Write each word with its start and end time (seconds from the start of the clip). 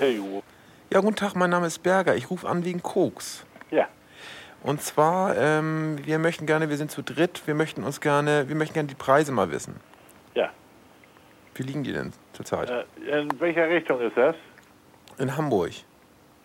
Hey, 0.00 0.18
Ja, 0.90 1.00
guten 1.00 1.14
Tag, 1.16 1.34
mein 1.36 1.50
Name 1.50 1.66
ist 1.66 1.80
Berger. 1.82 2.16
Ich 2.16 2.30
rufe 2.30 2.48
an 2.48 2.64
wegen 2.64 2.82
Koks. 2.82 3.44
ja. 3.70 3.86
Und 4.62 4.80
zwar, 4.80 5.36
ähm, 5.36 5.98
wir 6.04 6.18
möchten 6.18 6.46
gerne, 6.46 6.70
wir 6.70 6.78
sind 6.78 6.90
zu 6.90 7.02
dritt, 7.02 7.42
wir 7.46 7.54
möchten 7.54 7.84
uns 7.84 8.00
gerne, 8.00 8.48
wir 8.48 8.56
möchten 8.56 8.72
gerne 8.72 8.88
die 8.88 8.94
Preise 8.94 9.30
mal 9.30 9.50
wissen. 9.50 9.78
Ja. 10.34 10.48
Wie 11.54 11.64
liegen 11.64 11.82
die 11.82 11.92
denn 11.92 12.14
zurzeit? 12.32 12.70
Äh, 12.70 13.20
in 13.20 13.28
welcher 13.40 13.68
Richtung 13.68 14.00
ist 14.00 14.16
das? 14.16 14.34
In 15.18 15.36
Hamburg. 15.36 15.72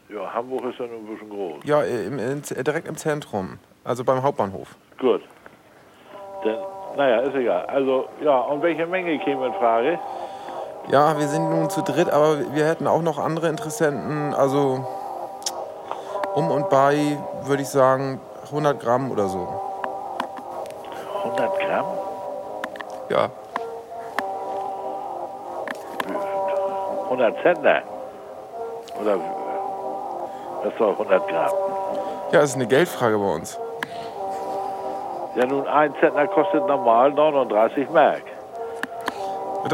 Ja, 0.10 0.34
Hamburg 0.34 0.66
ist 0.66 0.78
ja 0.80 0.88
nur 0.88 0.98
ein 1.00 1.06
bisschen 1.08 1.30
groß. 1.30 1.64
Ja, 1.64 1.82
im, 1.84 2.20
in, 2.20 2.42
direkt 2.42 2.90
im 2.90 2.98
Zentrum. 2.98 3.58
Also 3.86 4.04
beim 4.04 4.22
Hauptbahnhof. 4.22 4.76
Gut. 5.00 5.22
Dann, 6.44 6.58
naja, 6.98 7.22
ist 7.22 7.36
egal. 7.36 7.66
Also, 7.68 8.10
ja, 8.22 8.38
und 8.38 8.62
welche 8.62 8.86
Menge 8.86 9.18
käme 9.20 9.48
in 9.48 9.54
Frage? 9.54 9.98
Ja, 10.88 11.18
wir 11.18 11.28
sind 11.28 11.50
nun 11.50 11.70
zu 11.70 11.82
dritt, 11.82 12.10
aber 12.10 12.54
wir 12.54 12.66
hätten 12.66 12.88
auch 12.88 13.02
noch 13.02 13.18
andere 13.18 13.50
Interessenten. 13.50 14.34
Also 14.34 14.86
um 16.34 16.52
und 16.52 16.70
bei, 16.70 17.18
würde 17.44 17.64
ich 17.64 17.70
sagen, 17.70 18.20
100 18.46 18.80
Gramm 18.80 19.12
oder 19.12 19.28
so. 19.28 19.48
100 21.24 21.60
Gramm? 21.60 21.86
Ja, 23.10 23.30
100 27.16 27.42
Zentner? 27.44 27.82
Oder 29.02 29.18
was 30.64 30.78
soll 30.78 30.92
100 30.92 31.28
Gramm? 31.28 31.52
ja, 32.32 32.40
das 32.42 32.50
ist 32.50 32.56
eine 32.56 32.68
Geldfrage 32.68 33.18
bei 33.18 33.34
uns. 33.34 33.60
Ja, 35.36 35.46
nun, 35.46 35.68
ein 35.68 35.94
Zentner 36.00 36.28
kostet 36.28 36.66
normal 36.68 37.12
39 37.12 37.90
Mark. 37.90 38.24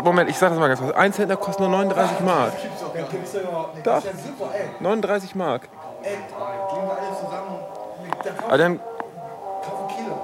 Moment, 0.04 0.30
ich 0.30 0.38
sag 0.38 0.50
das 0.50 0.58
mal 0.60 0.68
ganz 0.70 0.80
kurz. 0.80 0.96
Ein 0.96 1.12
Zentner 1.14 1.36
kostet 1.36 1.60
nur 1.60 1.70
39 1.70 2.20
Mark. 2.22 2.52
Das 2.54 2.62
gibt's 3.10 3.34
doch 3.34 3.42
überhaupt 3.42 3.76
nicht. 3.76 3.86
Doch. 3.86 3.94
Das 3.96 4.06
ist 4.06 4.26
ja 4.26 4.32
super, 4.38 4.50
ey. 4.56 4.70
39 4.84 5.36
Mark. 5.36 5.68
Ey, 6.04 6.10
gehen 6.16 6.18
wir 6.30 6.92
alle 6.92 7.16
zusammen. 7.18 7.60
Dann 8.24 8.34
Aber 8.38 8.48
kaufen 8.48 8.60
dann, 8.60 8.80
kauf 9.62 9.82
ein 9.82 9.96
Kilo. 9.96 10.16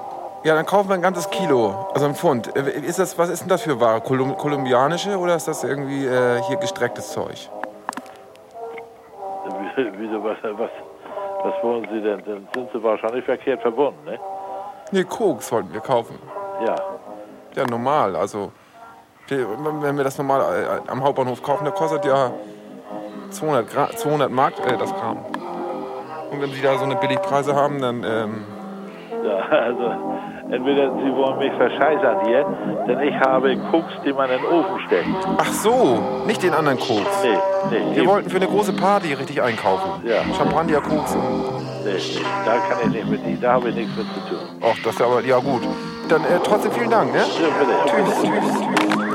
ja, 0.44 0.56
dann 0.56 0.66
kaufen 0.66 0.90
wir 0.90 0.96
ein 0.96 1.02
ganzes 1.02 1.30
Kilo, 1.30 1.88
also 1.94 2.06
ein 2.06 2.16
Pfund. 2.16 2.56
Äh, 2.56 2.70
Ist 2.80 3.00
das, 3.00 3.18
was 3.18 3.30
ist 3.30 3.42
denn 3.42 3.50
das 3.50 3.62
für 3.62 3.80
Ware? 3.80 4.02
Kolum 4.02 4.38
kolumbianische 4.38 5.18
oder 5.18 5.36
ist 5.36 5.48
das 5.48 5.64
irgendwie 5.64 6.06
äh, 6.06 6.42
hier 6.44 6.58
gestrecktes 6.58 7.12
Zeug? 7.12 7.50
Wieso, 10.00 10.24
was, 10.24 10.38
was, 10.44 10.70
was 11.44 11.64
wollen 11.64 11.88
Sie 11.92 12.02
denn? 12.02 12.24
Dann 12.26 12.48
sind 12.54 12.70
Sie 12.74 12.82
wahrscheinlich 12.84 13.24
verkehrt 13.26 13.62
verbunden, 13.62 14.04
ne? 14.06 14.20
Nee, 14.92 15.04
Koks 15.04 15.52
wollten 15.52 15.72
wir 15.74 15.82
kaufen. 15.82 16.18
Ja. 16.66 16.76
Ja, 17.56 17.66
normal. 17.68 18.16
Also, 18.16 18.52
wenn 19.30 19.98
wir 19.98 20.04
das 20.04 20.18
normal 20.18 20.42
äh, 20.86 20.90
am 20.92 21.04
Hauptbahnhof 21.04 21.42
kaufen, 21.44 21.64
der 21.66 21.74
kostet 21.74 22.06
ja 22.06 22.32
200, 23.32 23.70
Gra 23.70 23.90
200 23.96 24.32
Mark 24.32 24.54
äh, 24.66 24.78
das 24.78 24.94
Gramm. 24.96 25.18
Und 26.32 26.42
wenn 26.42 26.52
Sie 26.52 26.62
da 26.62 26.78
so 26.78 26.84
eine 26.86 26.96
Billigpreise 26.96 27.56
haben, 27.56 27.82
dann. 27.82 28.04
Ähm, 28.04 28.46
Ja, 29.24 29.58
also 29.58 29.92
entweder 30.50 30.92
Sie 30.94 31.14
wollen 31.16 31.38
mich 31.40 31.52
verscheißern 31.54 32.26
hier, 32.26 32.46
denn 32.88 33.00
ich 33.02 33.16
habe 33.16 33.58
Koks, 33.72 33.92
die 34.06 34.14
man 34.14 34.30
in 34.30 34.38
den 34.42 34.46
Ofen 34.46 34.80
steckt. 34.88 35.08
ach 35.38 35.52
so, 35.52 36.00
nicht 36.26 36.42
den 36.44 36.54
anderen 36.54 36.78
Koks. 36.80 37.24
Nee, 37.24 37.30
nee, 37.72 37.96
Wir 37.96 37.98
eben- 38.04 38.08
wollten 38.12 38.30
für 38.30 38.38
eine 38.38 38.48
große 38.48 38.74
Party 38.74 39.14
richtig 39.14 39.42
einkaufen. 39.42 39.90
Ja. 40.06 40.22
Champagner, 40.38 40.80
Koks 40.82 41.16
und. 41.16 41.22
nee, 41.84 41.92
nee, 41.94 42.22
da 42.46 42.52
kann 42.60 42.80
ich 42.94 43.06
nicht 43.06 43.26
mit, 43.26 43.44
da 43.44 43.54
habe 43.54 43.70
ich 43.70 43.76
nichts 43.76 43.96
mit 43.98 44.06
zu 44.08 44.20
tun. 44.30 44.40
Ach, 44.62 44.76
das 44.84 44.94
ist 44.94 45.00
ja 45.00 45.06
aber. 45.06 45.22
Ja, 45.22 45.40
gut. 45.40 45.64
Dann 46.10 46.22
äh, 46.24 46.40
trotzdem 46.44 46.72
vielen 46.72 46.90
Dank, 46.90 47.12
ne? 47.14 47.20
Ja, 47.20 47.50
bitte. 47.60 47.74
Tschüss, 47.86 48.22
tschüss, 48.22 48.62
tschüss. 48.92 49.07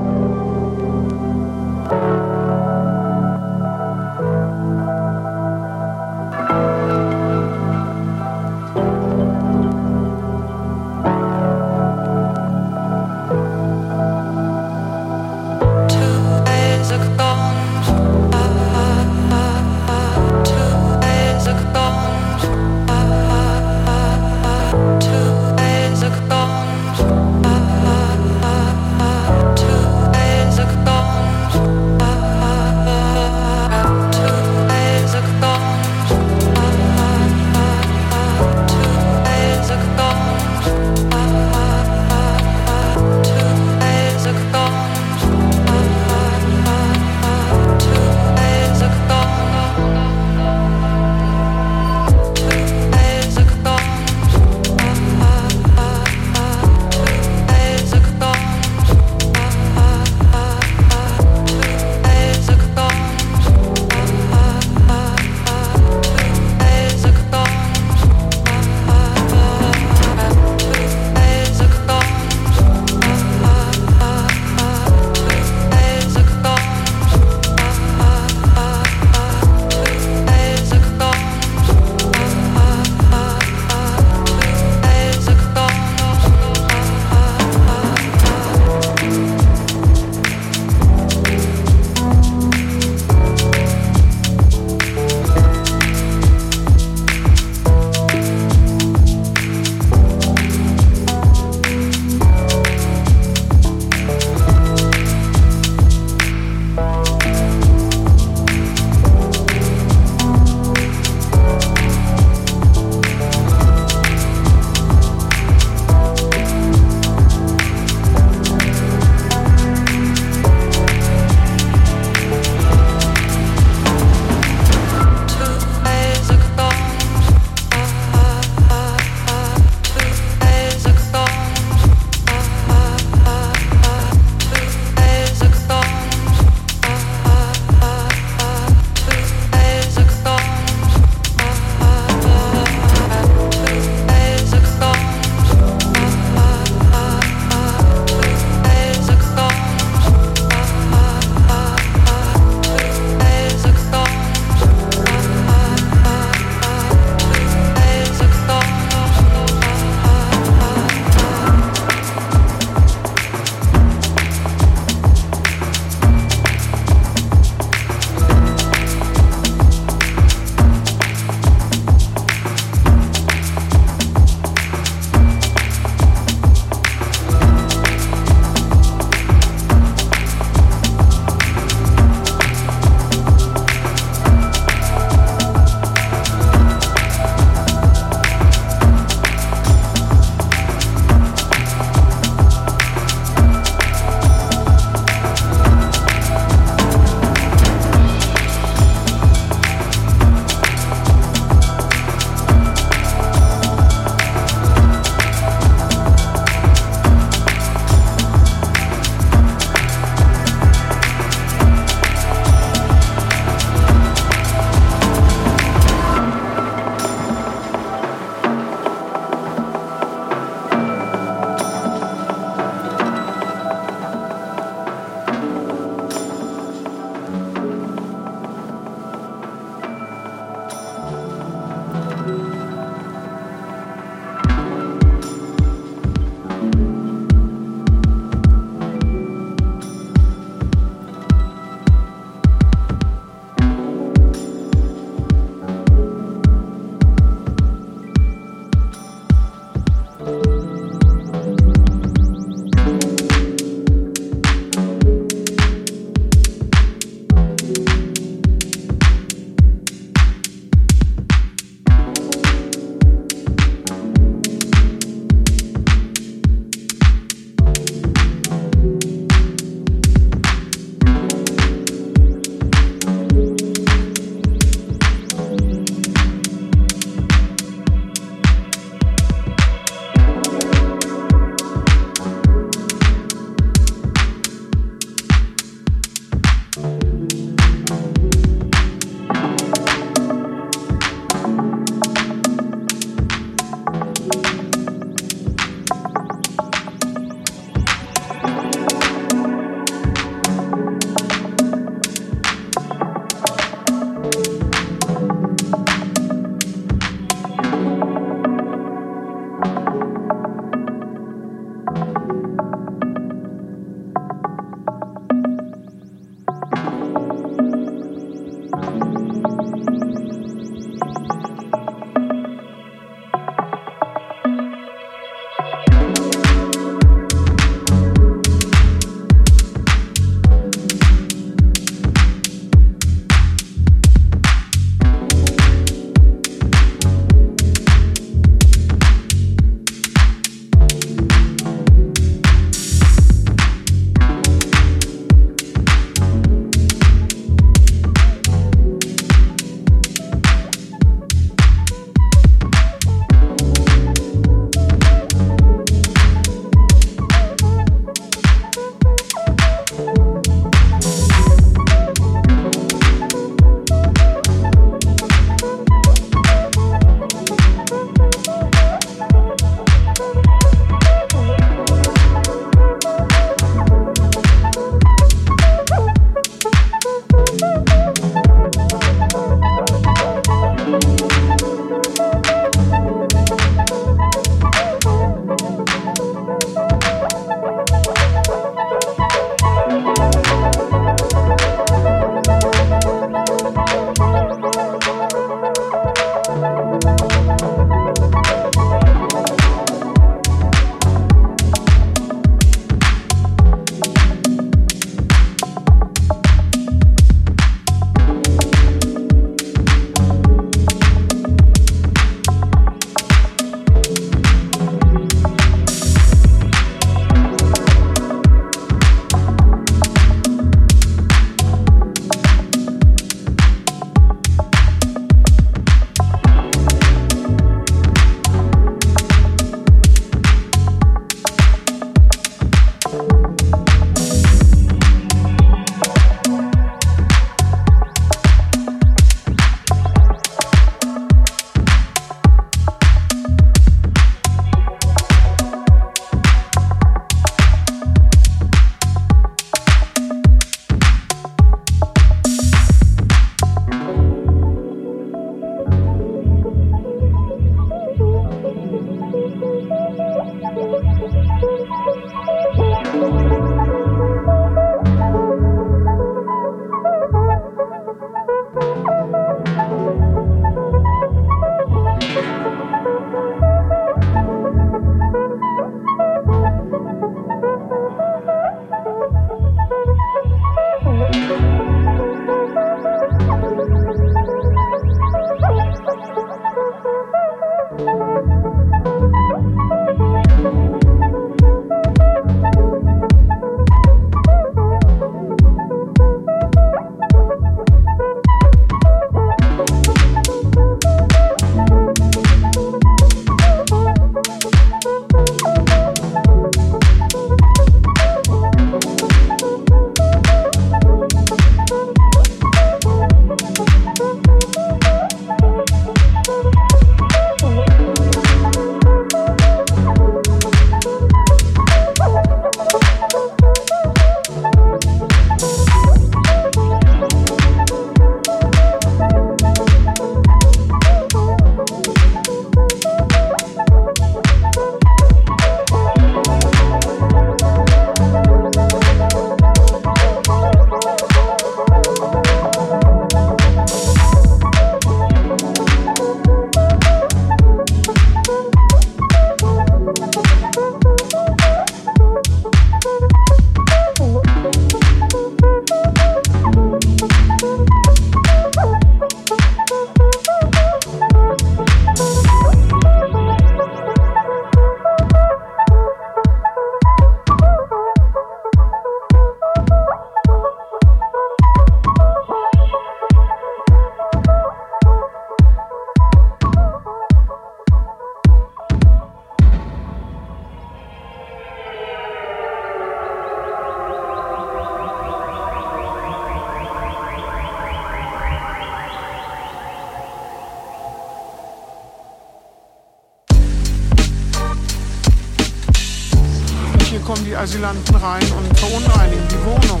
Asylanten 597.66 598.14
rein 598.14 598.44
und 598.52 598.78
verunreinigen 598.78 599.48
die 599.48 599.64
Wohnung. 599.64 600.00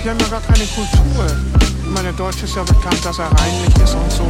Die 0.00 0.08
haben 0.08 0.18
ja 0.20 0.28
gar 0.28 0.40
keine 0.42 0.64
Kultur. 0.66 1.26
Ich 1.60 1.90
meine, 1.90 2.04
der 2.04 2.12
Deutsche 2.12 2.44
ist 2.44 2.54
ja 2.54 2.62
bekannt, 2.62 3.04
dass 3.04 3.18
er 3.18 3.32
reinlich 3.32 3.76
ist 3.82 3.94
und 3.96 4.12
so. 4.12 4.22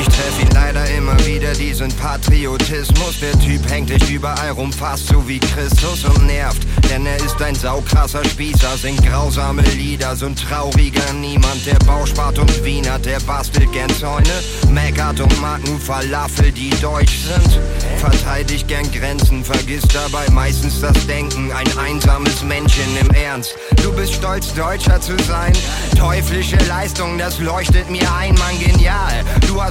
Ich 0.00 0.06
treff 0.06 0.40
ihn 0.40 0.50
leider 0.54 0.88
immer 0.88 1.26
wieder, 1.26 1.52
diesen 1.52 1.92
Patriotismus. 1.92 3.20
Der 3.20 3.36
hängt 3.70 3.90
echt 3.90 4.08
überall 4.10 4.50
rum, 4.50 4.72
fast 4.72 5.08
so 5.08 5.26
wie 5.28 5.38
Christus 5.38 6.04
und 6.04 6.26
nervt. 6.26 6.62
Denn 6.90 7.04
er 7.06 7.16
ist 7.16 7.40
ein 7.42 7.54
saukrasser 7.54 8.24
Spießer, 8.24 8.76
singt 8.76 9.04
grausame 9.06 9.62
Lieder, 9.62 10.16
so 10.16 10.26
ein 10.26 10.36
trauriger 10.36 11.12
Niemand. 11.12 11.66
Der 11.66 11.78
Bauspart 11.86 12.38
und 12.38 12.64
Wiener, 12.64 12.98
der 12.98 13.20
bastelt 13.20 13.70
gern 13.72 13.90
Zäune, 13.90 14.42
meckert 14.70 15.20
und 15.20 15.40
mag 15.40 15.64
nur 15.66 15.78
Falafel, 15.78 16.52
die 16.52 16.70
deutsch 16.80 17.18
sind. 17.18 17.60
Verteidigt 17.98 18.68
gern 18.68 18.90
Grenzen, 18.90 19.44
vergisst 19.44 19.94
dabei 19.94 20.28
meistens 20.30 20.80
das 20.80 21.06
Denken. 21.06 21.52
Ein 21.52 21.78
einsames 21.78 22.42
Männchen 22.42 22.96
im 23.00 23.10
Ernst. 23.10 23.54
Du 23.82 23.92
bist 23.92 24.14
stolz, 24.14 24.54
Deutscher 24.54 25.00
zu 25.00 25.16
sein. 25.24 25.52
Teuflische 25.96 26.56
Leistung, 26.68 27.18
das 27.18 27.38
leuchtet 27.38 27.90
mir 27.90 28.10
ein, 28.14 28.34
Mann, 28.34 28.58
genial. 28.58 29.24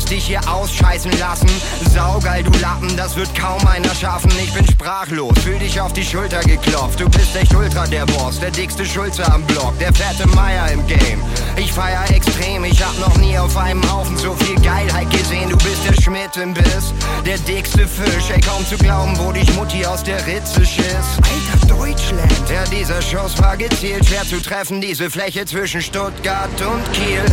Hast 0.07 0.15
dich 0.15 0.27
hier 0.27 0.49
ausscheißen 0.49 1.11
lassen. 1.19 1.49
Saugeil, 1.93 2.41
du 2.41 2.57
Lappen, 2.59 2.95
das 2.95 3.17
wird 3.17 3.27
kaum 3.35 3.59
einer 3.67 3.93
schaffen. 3.93 4.31
Ich 4.41 4.53
bin 4.53 4.65
sprachlos, 4.65 5.37
fühl 5.39 5.59
dich 5.59 5.81
auf 5.81 5.91
die 5.91 6.05
Schulter 6.05 6.39
geklopft. 6.43 7.01
Du 7.01 7.09
bist 7.09 7.35
echt 7.35 7.53
ultra 7.53 7.85
der 7.87 8.05
Boss, 8.05 8.39
der 8.39 8.51
dickste 8.51 8.85
Schulze 8.85 9.29
am 9.29 9.43
Block, 9.43 9.77
der 9.79 9.91
fette 9.91 10.25
Meier 10.29 10.71
im 10.71 10.87
Game. 10.87 11.21
Ich 11.57 11.73
feier 11.73 12.09
extrem, 12.09 12.63
ich 12.63 12.81
hab 12.81 12.97
noch 12.99 13.17
nie 13.17 13.37
auf 13.37 13.57
einem 13.57 13.83
Haufen 13.91 14.15
so 14.15 14.33
viel 14.35 14.55
Geilheit 14.61 15.11
gesehen. 15.11 15.49
Du 15.49 15.57
bist 15.57 15.83
der 15.85 16.01
Schmidt 16.01 16.37
im 16.37 16.53
Biss, 16.53 16.93
der 17.25 17.37
dickste 17.39 17.85
Fisch. 17.85 18.29
Ey, 18.33 18.39
kaum 18.39 18.65
zu 18.65 18.77
glauben, 18.77 19.11
wo 19.19 19.33
dich 19.33 19.53
Mutti 19.55 19.85
aus 19.85 20.03
der 20.03 20.25
Ritze 20.25 20.65
schiss. 20.65 21.17
Alter 21.17 21.67
Deutschland! 21.67 22.31
Ja, 22.49 22.63
dieser 22.71 23.01
Schuss 23.01 23.37
war 23.41 23.57
gezielt, 23.57 24.05
schwer 24.05 24.23
zu 24.23 24.41
treffen, 24.41 24.79
diese 24.79 25.09
Fläche 25.09 25.45
zwischen 25.45 25.81
Stuttgart 25.81 26.61
und 26.61 26.93
Kiel. 26.93 27.25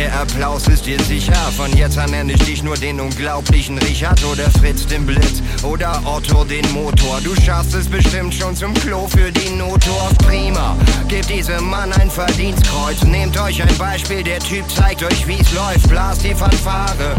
Der 0.00 0.18
Applaus 0.18 0.66
ist 0.66 0.86
dir 0.86 0.98
sicher. 1.02 1.34
Von 1.58 1.76
jetzt 1.76 1.98
an 1.98 2.10
nenne 2.10 2.32
ich 2.32 2.42
dich 2.42 2.62
nur 2.62 2.74
den 2.74 3.00
unglaublichen 3.00 3.76
Richard 3.76 4.24
oder 4.24 4.50
Fritz 4.52 4.86
den 4.86 5.04
Blitz 5.04 5.42
oder 5.62 6.00
Otto 6.06 6.42
den 6.42 6.64
Motor. 6.72 7.20
Du 7.22 7.34
schaffst 7.42 7.74
es 7.74 7.86
bestimmt 7.86 8.32
schon 8.32 8.56
zum 8.56 8.72
Klo 8.72 9.06
für 9.08 9.30
die 9.30 9.50
Notdorf. 9.50 10.16
Prima, 10.26 10.74
gebt 11.06 11.28
diesem 11.28 11.68
Mann 11.68 11.92
ein 11.92 12.10
Verdienstkreuz. 12.10 13.02
Nehmt 13.02 13.38
euch 13.38 13.60
ein 13.60 13.76
Beispiel, 13.76 14.22
der 14.22 14.38
Typ 14.38 14.64
zeigt 14.70 15.02
euch 15.02 15.26
wie's 15.26 15.52
läuft. 15.52 15.86
Blast 15.90 16.24
die 16.24 16.34
Fanfare. 16.34 17.14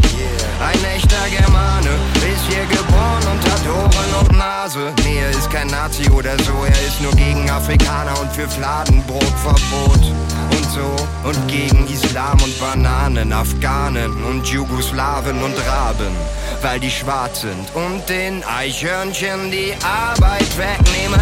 Ein 0.60 0.84
echter 0.96 1.30
Germane 1.30 1.90
ist 2.34 2.48
hier 2.50 2.66
geboren 2.66 3.24
und 3.32 3.52
hat 3.52 3.62
Ohren 3.70 4.26
und 4.26 4.38
Nase. 4.40 4.92
Nee, 5.04 5.20
er 5.20 5.30
ist 5.30 5.52
kein 5.52 5.68
Nazi 5.68 6.10
oder 6.10 6.36
so, 6.40 6.54
er 6.66 6.88
ist 6.88 7.00
nur 7.00 7.12
gegen 7.12 7.48
Afrikaner 7.48 8.20
und 8.20 8.32
für 8.32 8.50
Fladenbrotverbot. 8.50 10.02
Und 10.52 10.72
so 10.72 11.08
und 11.24 11.48
gegen 11.48 11.88
Islam 11.88 12.38
und 12.42 12.60
Bananen, 12.60 13.34
Afghanen 13.34 14.12
und 14.24 14.48
Jugoslawen 14.48 15.42
und 15.44 15.56
Raben, 15.68 16.16
weil 16.62 16.80
die 16.80 16.92
schwarz 16.92 17.42
sind 17.42 17.68
und 17.74 18.08
den 18.10 18.44
Eichhörnchen 18.44 19.52
die 19.52 19.74
Arbeit 19.84 20.58
wegnehmen. 20.58 21.22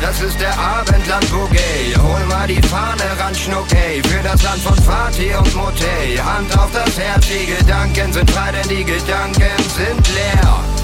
Das 0.00 0.20
ist 0.22 0.40
der 0.40 0.58
Abendland 0.58 1.30
Boogie. 1.30 1.94
Hol 1.96 2.26
mal 2.26 2.46
die 2.46 2.62
Fahne 2.62 3.04
ran, 3.18 3.34
Schnuckey. 3.34 4.02
Für 4.08 4.22
das 4.22 4.42
Land 4.42 4.62
von 4.62 4.76
Fatih 4.76 5.34
und 5.36 5.54
Motey. 5.54 6.16
Hand 6.16 6.58
auf 6.58 6.70
das 6.72 6.98
Herz, 6.98 7.26
die 7.28 7.46
Gedanken 7.46 8.12
sind 8.12 8.30
frei, 8.30 8.50
denn 8.52 8.68
die 8.68 8.84
Gedanken 8.84 9.50
sind 9.76 10.08
leer. 10.14 10.79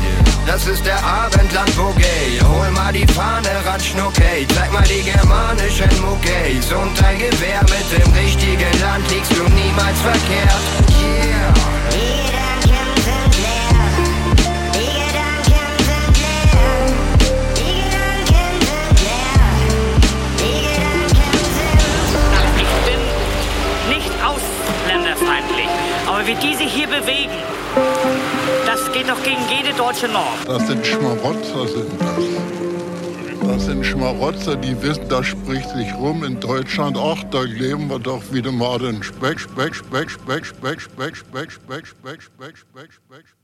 Das 0.47 0.67
ist 0.67 0.87
der 0.87 1.03
Abendland 1.05 1.77
Boogie. 1.77 2.41
Hol 2.43 2.71
mal 2.71 2.93
die 2.93 3.07
Fahne 3.09 3.49
ran, 3.67 3.81
Schnuckey. 3.81 4.47
Zeig 4.55 4.73
mal 4.73 4.85
die 4.85 5.03
germanischen 5.03 5.91
Muckeys. 6.01 6.73
Und 6.73 6.99
dein 7.01 7.19
Gewehr 7.19 7.61
mit 7.63 7.91
dem 7.93 8.13
richtigen 8.13 8.81
Land 8.81 9.11
liegst 9.11 9.33
du 9.33 9.43
niemals 9.43 10.01
verkehrt. 10.01 10.63
Yeah. 10.89 11.53
Die 11.91 12.23
Gedanken 12.27 12.95
sind 13.05 13.35
leer. 13.43 13.75
Die 14.73 14.87
Gedanken 15.03 15.67
sind 15.85 16.15
leer. 16.17 16.47
Ausländerfeindlich, 24.25 25.69
aber 26.07 26.27
wie 26.27 26.35
die 26.37 26.55
sich 26.55 26.73
hier 26.73 26.89
bewegen, 26.89 27.35
geht 28.97 29.09
doch 29.09 29.23
gegen 29.23 29.43
jede 29.51 29.77
deutsche 29.77 30.09
Norm. 30.09 30.39
Das 30.47 30.67
sind 30.67 30.87
Schmarotzer, 30.87 31.69
sind 31.69 32.01
das. 32.01 33.47
Das 33.47 33.67
sind 33.67 33.85
Schmarotzer, 33.85 34.57
die 34.57 34.81
wissen, 34.83 35.09
das 35.09 35.27
spricht 35.27 35.69
sich 35.71 35.93
rum 35.95 36.25
in 36.25 36.41
Deutschland. 36.41 36.97
Ach, 36.99 37.23
da 37.31 37.43
leben 37.43 37.89
wir 37.89 37.99
doch 37.99 38.23
wieder 38.33 38.53
mal 38.53 38.79
den 38.79 39.03
Speck, 39.03 39.39
Speck, 39.39 39.75
Speck, 39.75 40.11
Speck, 40.11 40.47
Speck, 40.47 40.81
Speck, 40.81 41.17
Speck, 41.17 41.53
Speck, 41.57 41.87
Speck, 41.87 41.87
Speck, 41.87 42.57
Speck, 42.57 42.57
Speck, 42.57 42.93
Speck. 42.93 43.36